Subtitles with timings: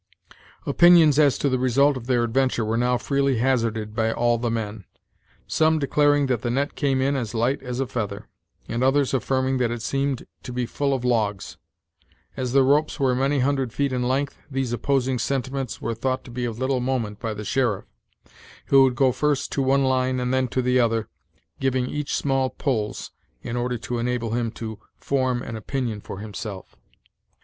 [0.65, 4.49] Opinions as to the result of their adventure were now freely hazarded by all the
[4.49, 4.85] men,
[5.45, 8.27] some declaring that the net came in as light as a feather,
[8.67, 11.57] and others affirming that it seemed to be full of logs.
[12.35, 16.31] As the ropes were many hundred feet in length, these opposing sentiments were thought to
[16.31, 17.85] be of little moment by the sheriff,
[18.69, 21.09] who would go first to one line, and then to the other,
[21.59, 22.95] giving each small pull,
[23.43, 26.75] in order to enable him to form an opinion for himself.